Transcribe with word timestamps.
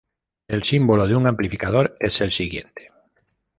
El 0.47 0.63
símbolo 0.63 1.05
de 1.05 1.15
un 1.15 1.27
amplificador 1.27 1.93
es 1.99 2.21
el 2.21 2.31
siguiente. 2.31 2.89